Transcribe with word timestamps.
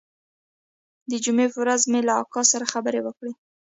د 1.09 1.11
جمعې 1.23 1.47
پر 1.53 1.59
ورځ 1.61 1.81
مې 1.91 2.01
له 2.07 2.13
اکا 2.21 2.41
سره 2.51 2.65
خبرې 2.73 2.99
وکړې. 3.03 3.31